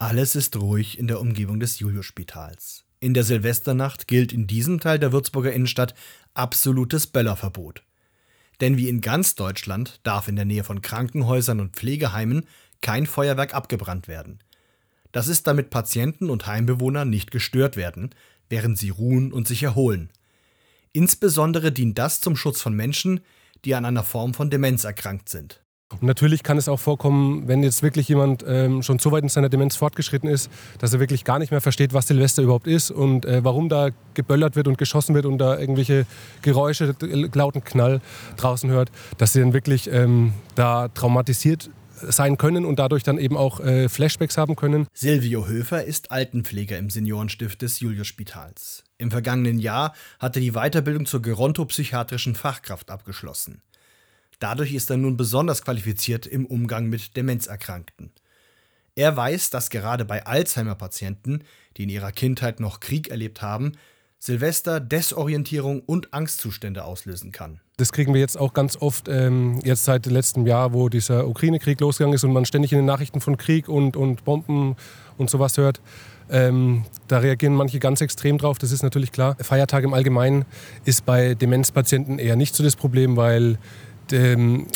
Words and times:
Alles 0.00 0.34
ist 0.34 0.56
ruhig 0.56 0.98
in 0.98 1.08
der 1.08 1.20
Umgebung 1.20 1.60
des 1.60 1.78
Juliusspitals. 1.78 2.86
In 3.00 3.12
der 3.12 3.22
Silvesternacht 3.22 4.08
gilt 4.08 4.32
in 4.32 4.46
diesem 4.46 4.80
Teil 4.80 4.98
der 4.98 5.12
Würzburger 5.12 5.52
Innenstadt 5.52 5.94
absolutes 6.32 7.06
Böllerverbot. 7.06 7.82
Denn 8.62 8.78
wie 8.78 8.88
in 8.88 9.02
ganz 9.02 9.34
Deutschland 9.34 10.00
darf 10.02 10.26
in 10.26 10.36
der 10.36 10.46
Nähe 10.46 10.64
von 10.64 10.80
Krankenhäusern 10.80 11.60
und 11.60 11.76
Pflegeheimen 11.76 12.46
kein 12.80 13.04
Feuerwerk 13.04 13.52
abgebrannt 13.52 14.08
werden. 14.08 14.38
Das 15.12 15.28
ist 15.28 15.46
damit 15.46 15.68
Patienten 15.68 16.30
und 16.30 16.46
Heimbewohner 16.46 17.04
nicht 17.04 17.30
gestört 17.30 17.76
werden, 17.76 18.14
während 18.48 18.78
sie 18.78 18.88
ruhen 18.88 19.34
und 19.34 19.46
sich 19.46 19.62
erholen. 19.62 20.08
Insbesondere 20.94 21.72
dient 21.72 21.98
das 21.98 22.22
zum 22.22 22.36
Schutz 22.36 22.62
von 22.62 22.72
Menschen, 22.72 23.20
die 23.66 23.74
an 23.74 23.84
einer 23.84 24.02
Form 24.02 24.32
von 24.32 24.48
Demenz 24.48 24.84
erkrankt 24.84 25.28
sind. 25.28 25.62
Und 25.92 26.04
natürlich 26.04 26.44
kann 26.44 26.56
es 26.56 26.68
auch 26.68 26.78
vorkommen, 26.78 27.48
wenn 27.48 27.62
jetzt 27.64 27.82
wirklich 27.82 28.08
jemand 28.08 28.44
ähm, 28.46 28.82
schon 28.82 29.00
so 29.00 29.10
weit 29.10 29.24
in 29.24 29.28
seiner 29.28 29.48
Demenz 29.48 29.74
fortgeschritten 29.74 30.28
ist, 30.28 30.48
dass 30.78 30.92
er 30.92 31.00
wirklich 31.00 31.24
gar 31.24 31.40
nicht 31.40 31.50
mehr 31.50 31.60
versteht, 31.60 31.92
was 31.92 32.06
Silvester 32.06 32.42
überhaupt 32.42 32.68
ist 32.68 32.92
und 32.92 33.24
äh, 33.26 33.42
warum 33.42 33.68
da 33.68 33.88
geböllert 34.14 34.54
wird 34.54 34.68
und 34.68 34.78
geschossen 34.78 35.14
wird 35.14 35.26
und 35.26 35.38
da 35.38 35.58
irgendwelche 35.58 36.06
Geräusche, 36.42 36.94
lauten 37.34 37.64
Knall 37.64 38.00
draußen 38.36 38.70
hört, 38.70 38.90
dass 39.18 39.32
sie 39.32 39.40
dann 39.40 39.52
wirklich 39.52 39.90
ähm, 39.92 40.32
da 40.54 40.88
traumatisiert 40.88 41.70
sein 42.02 42.38
können 42.38 42.64
und 42.64 42.78
dadurch 42.78 43.02
dann 43.02 43.18
eben 43.18 43.36
auch 43.36 43.60
äh, 43.60 43.88
Flashbacks 43.88 44.38
haben 44.38 44.56
können. 44.56 44.86
Silvio 44.94 45.46
Höfer 45.48 45.84
ist 45.84 46.10
Altenpfleger 46.10 46.78
im 46.78 46.88
Seniorenstift 46.88 47.62
des 47.62 47.80
Julius-Spitals. 47.80 48.84
Im 48.96 49.10
vergangenen 49.10 49.58
Jahr 49.58 49.94
hat 50.18 50.36
er 50.36 50.42
die 50.42 50.52
Weiterbildung 50.52 51.04
zur 51.06 51.20
gerontopsychiatrischen 51.20 52.34
Fachkraft 52.34 52.90
abgeschlossen. 52.90 53.60
Dadurch 54.40 54.72
ist 54.72 54.90
er 54.90 54.96
nun 54.96 55.16
besonders 55.16 55.62
qualifiziert 55.62 56.26
im 56.26 56.46
Umgang 56.46 56.86
mit 56.86 57.16
Demenzerkrankten. 57.16 58.10
Er 58.96 59.16
weiß, 59.16 59.50
dass 59.50 59.70
gerade 59.70 60.04
bei 60.04 60.26
Alzheimer-Patienten, 60.26 61.44
die 61.76 61.84
in 61.84 61.90
ihrer 61.90 62.10
Kindheit 62.10 62.58
noch 62.58 62.80
Krieg 62.80 63.08
erlebt 63.08 63.42
haben, 63.42 63.72
Silvester 64.18 64.80
Desorientierung 64.80 65.80
und 65.80 66.12
Angstzustände 66.12 66.84
auslösen 66.84 67.32
kann. 67.32 67.60
Das 67.78 67.92
kriegen 67.92 68.12
wir 68.12 68.20
jetzt 68.20 68.38
auch 68.38 68.52
ganz 68.52 68.76
oft, 68.76 69.08
ähm, 69.08 69.60
jetzt 69.64 69.84
seit 69.84 70.04
letztem 70.04 70.46
Jahr, 70.46 70.74
wo 70.74 70.90
dieser 70.90 71.26
Ukraine-Krieg 71.26 71.80
losgegangen 71.80 72.14
ist 72.14 72.24
und 72.24 72.32
man 72.32 72.44
ständig 72.44 72.72
in 72.72 72.78
den 72.78 72.84
Nachrichten 72.84 73.22
von 73.22 73.38
Krieg 73.38 73.68
und, 73.68 73.96
und 73.96 74.24
Bomben 74.24 74.76
und 75.16 75.30
sowas 75.30 75.56
hört. 75.56 75.80
Ähm, 76.30 76.84
da 77.08 77.18
reagieren 77.18 77.54
manche 77.54 77.78
ganz 77.78 78.02
extrem 78.02 78.36
drauf, 78.36 78.58
das 78.58 78.72
ist 78.72 78.82
natürlich 78.82 79.10
klar. 79.10 79.36
Feiertag 79.40 79.84
im 79.84 79.94
Allgemeinen 79.94 80.44
ist 80.84 81.06
bei 81.06 81.34
Demenzpatienten 81.34 82.18
eher 82.18 82.36
nicht 82.36 82.54
so 82.54 82.62
das 82.62 82.76
Problem, 82.76 83.16
weil 83.16 83.58
ähm, 84.12 84.66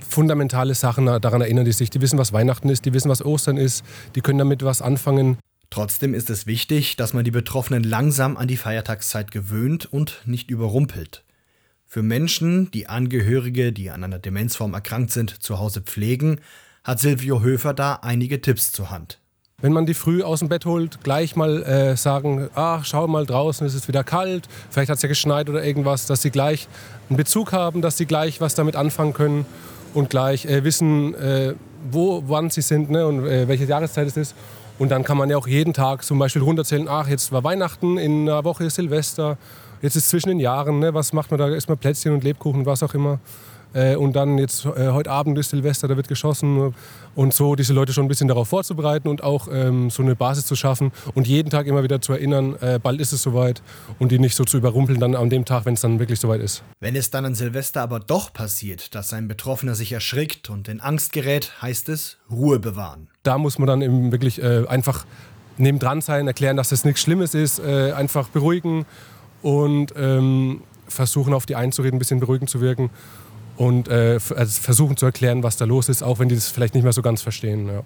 fundamentale 0.00 0.74
Sachen, 0.74 1.06
daran 1.06 1.40
erinnern 1.40 1.64
die 1.64 1.72
sich. 1.72 1.90
Die 1.90 2.00
wissen, 2.00 2.18
was 2.18 2.32
Weihnachten 2.32 2.68
ist, 2.68 2.84
die 2.84 2.92
wissen, 2.92 3.08
was 3.08 3.24
Ostern 3.24 3.56
ist, 3.56 3.84
die 4.14 4.20
können 4.20 4.38
damit 4.38 4.64
was 4.64 4.82
anfangen. 4.82 5.38
Trotzdem 5.70 6.14
ist 6.14 6.30
es 6.30 6.46
wichtig, 6.46 6.96
dass 6.96 7.14
man 7.14 7.24
die 7.24 7.30
Betroffenen 7.30 7.84
langsam 7.84 8.36
an 8.36 8.48
die 8.48 8.56
Feiertagszeit 8.56 9.30
gewöhnt 9.30 9.86
und 9.86 10.22
nicht 10.26 10.50
überrumpelt. 10.50 11.24
Für 11.86 12.02
Menschen, 12.02 12.70
die 12.72 12.88
Angehörige, 12.88 13.72
die 13.72 13.90
an 13.90 14.04
einer 14.04 14.18
Demenzform 14.18 14.74
erkrankt 14.74 15.12
sind, 15.12 15.42
zu 15.42 15.58
Hause 15.58 15.80
pflegen, 15.80 16.40
hat 16.84 16.98
Silvio 16.98 17.42
Höfer 17.42 17.74
da 17.74 17.94
einige 18.02 18.40
Tipps 18.40 18.72
zur 18.72 18.90
Hand. 18.90 19.20
Wenn 19.62 19.72
man 19.72 19.84
die 19.84 19.94
früh 19.94 20.22
aus 20.22 20.38
dem 20.38 20.48
Bett 20.48 20.64
holt, 20.64 21.02
gleich 21.02 21.36
mal 21.36 21.62
äh, 21.62 21.96
sagen, 21.96 22.48
ach, 22.54 22.84
schau 22.84 23.06
mal 23.06 23.26
draußen, 23.26 23.66
es 23.66 23.74
ist 23.74 23.88
wieder 23.88 24.04
kalt, 24.04 24.48
vielleicht 24.70 24.88
hat 24.88 24.96
es 24.96 25.02
ja 25.02 25.08
geschneit 25.08 25.50
oder 25.50 25.62
irgendwas, 25.62 26.06
dass 26.06 26.22
sie 26.22 26.30
gleich 26.30 26.66
einen 27.10 27.18
Bezug 27.18 27.52
haben, 27.52 27.82
dass 27.82 27.98
sie 27.98 28.06
gleich 28.06 28.40
was 28.40 28.54
damit 28.54 28.74
anfangen 28.74 29.12
können 29.12 29.44
und 29.92 30.08
gleich 30.08 30.46
äh, 30.46 30.64
wissen, 30.64 31.14
äh, 31.14 31.54
wo, 31.90 32.22
wann 32.26 32.48
sie 32.48 32.62
sind 32.62 32.90
ne, 32.90 33.06
und 33.06 33.26
äh, 33.26 33.48
welche 33.48 33.64
Jahreszeit 33.64 34.06
es 34.06 34.16
ist. 34.16 34.34
Und 34.78 34.90
dann 34.90 35.04
kann 35.04 35.18
man 35.18 35.28
ja 35.28 35.36
auch 35.36 35.46
jeden 35.46 35.74
Tag 35.74 36.04
zum 36.04 36.18
Beispiel 36.18 36.40
runterzählen, 36.40 36.88
ach, 36.88 37.06
jetzt 37.06 37.32
war 37.32 37.44
Weihnachten, 37.44 37.98
in 37.98 38.28
einer 38.28 38.44
Woche 38.44 38.64
ist 38.64 38.76
Silvester, 38.76 39.36
jetzt 39.82 39.94
ist 39.94 40.08
zwischen 40.08 40.30
den 40.30 40.40
Jahren, 40.40 40.78
ne, 40.78 40.94
was 40.94 41.12
macht 41.12 41.30
man 41.30 41.38
da, 41.38 41.48
isst 41.48 41.68
man 41.68 41.76
Plätzchen 41.76 42.14
und 42.14 42.24
Lebkuchen, 42.24 42.64
was 42.64 42.82
auch 42.82 42.94
immer. 42.94 43.18
Äh, 43.72 43.96
und 43.96 44.14
dann 44.16 44.38
jetzt 44.38 44.64
äh, 44.64 44.88
heute 44.88 45.10
Abend 45.10 45.38
ist 45.38 45.50
Silvester, 45.50 45.88
da 45.88 45.96
wird 45.96 46.08
geschossen 46.08 46.74
und 47.14 47.34
so 47.34 47.54
diese 47.54 47.72
Leute 47.72 47.92
schon 47.92 48.04
ein 48.04 48.08
bisschen 48.08 48.28
darauf 48.28 48.48
vorzubereiten 48.48 49.08
und 49.08 49.22
auch 49.22 49.48
ähm, 49.50 49.90
so 49.90 50.02
eine 50.02 50.16
Basis 50.16 50.46
zu 50.46 50.56
schaffen 50.56 50.92
und 51.14 51.26
jeden 51.26 51.50
Tag 51.50 51.66
immer 51.66 51.82
wieder 51.82 52.00
zu 52.00 52.12
erinnern, 52.12 52.56
äh, 52.60 52.78
bald 52.82 53.00
ist 53.00 53.12
es 53.12 53.22
soweit 53.22 53.62
und 53.98 54.12
die 54.12 54.18
nicht 54.18 54.34
so 54.34 54.44
zu 54.44 54.56
überrumpeln 54.56 54.98
dann 55.00 55.14
an 55.14 55.30
dem 55.30 55.44
Tag, 55.44 55.66
wenn 55.66 55.74
es 55.74 55.80
dann 55.80 55.98
wirklich 55.98 56.18
soweit 56.18 56.40
ist. 56.40 56.62
Wenn 56.80 56.96
es 56.96 57.10
dann 57.10 57.24
an 57.24 57.34
Silvester 57.34 57.82
aber 57.82 58.00
doch 58.00 58.32
passiert, 58.32 58.94
dass 58.94 59.12
ein 59.12 59.28
Betroffener 59.28 59.74
sich 59.74 59.92
erschrickt 59.92 60.50
und 60.50 60.68
in 60.68 60.80
Angst 60.80 61.12
gerät, 61.12 61.52
heißt 61.62 61.88
es 61.88 62.18
Ruhe 62.30 62.58
bewahren. 62.58 63.08
Da 63.22 63.38
muss 63.38 63.58
man 63.58 63.66
dann 63.66 63.82
eben 63.82 64.12
wirklich 64.12 64.42
äh, 64.42 64.66
einfach 64.66 65.04
nebendran 65.58 66.00
sein, 66.00 66.26
erklären, 66.26 66.56
dass 66.56 66.70
das 66.70 66.84
nichts 66.84 67.02
Schlimmes 67.02 67.34
ist, 67.34 67.58
äh, 67.58 67.92
einfach 67.92 68.28
beruhigen 68.28 68.86
und 69.42 69.92
ähm, 69.96 70.62
versuchen 70.88 71.34
auf 71.34 71.46
die 71.46 71.54
einzureden, 71.54 71.96
ein 71.96 71.98
bisschen 71.98 72.20
beruhigend 72.20 72.50
zu 72.50 72.60
wirken 72.60 72.90
und 73.60 73.88
äh, 73.88 74.18
also 74.36 74.62
versuchen 74.62 74.96
zu 74.96 75.04
erklären, 75.04 75.42
was 75.42 75.58
da 75.58 75.66
los 75.66 75.90
ist, 75.90 76.02
auch 76.02 76.18
wenn 76.18 76.30
die 76.30 76.34
das 76.34 76.48
vielleicht 76.48 76.72
nicht 76.72 76.82
mehr 76.82 76.94
so 76.94 77.02
ganz 77.02 77.20
verstehen. 77.20 77.66
Ja. 77.66 77.82